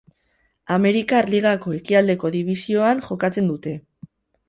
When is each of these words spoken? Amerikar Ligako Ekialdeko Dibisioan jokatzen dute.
Amerikar 0.75 1.29
Ligako 1.35 1.75
Ekialdeko 1.81 2.35
Dibisioan 2.39 3.07
jokatzen 3.11 3.55
dute. 3.57 3.81